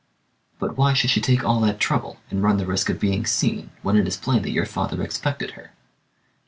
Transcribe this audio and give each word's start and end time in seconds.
"But 0.57 0.77
why 0.77 0.93
should 0.93 1.11
she 1.11 1.21
take 1.21 1.43
all 1.45 1.59
that 1.61 1.79
trouble, 1.79 2.17
and 2.31 2.41
run 2.41 2.57
the 2.57 2.65
risk 2.65 2.89
of 2.89 2.99
being 2.99 3.23
seen, 3.23 3.69
when 3.83 3.97
it 3.97 4.07
is 4.07 4.17
plain 4.17 4.41
that 4.41 4.49
your 4.49 4.65
father 4.65 5.03
expected 5.03 5.51
her?" 5.51 5.73